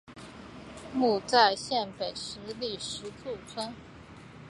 [0.95, 3.71] 墓在县北十里石柱村。